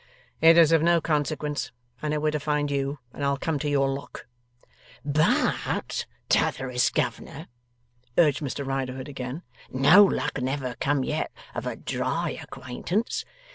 [0.41, 1.71] 'It is of no consequence.
[2.01, 4.25] I know where to find you, and I'll come to your Lock.'
[5.05, 7.45] 'But, T'otherest Governor,'
[8.17, 13.25] urged Mr Riderhood again, 'no luck never come yet of a dry acquaintance.